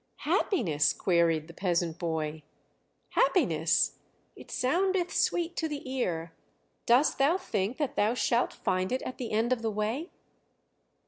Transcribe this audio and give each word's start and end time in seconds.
"Happiness!" 0.23 0.93
queried 0.93 1.47
the 1.47 1.53
peasant 1.53 1.99
boy; 1.99 2.41
"happiness! 3.09 3.99
It 4.35 4.49
soundeth 4.49 5.13
sweet 5.13 5.55
to 5.57 5.67
the 5.67 5.87
ear; 5.87 6.33
dost 6.87 7.19
thou 7.19 7.37
think 7.37 7.77
that 7.77 7.95
thou 7.95 8.15
shalt 8.15 8.51
find 8.51 8.91
it 8.91 9.03
at 9.03 9.19
the 9.19 9.31
end 9.31 9.53
of 9.53 9.61
the 9.61 9.69
way?" 9.69 10.09